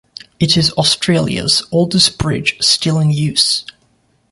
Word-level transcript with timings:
It 0.39 0.57
is 0.57 0.71
Australia's 0.79 1.61
oldest 1.71 2.17
bridge 2.17 2.57
still 2.59 2.97
in 2.97 3.11
use. 3.11 3.65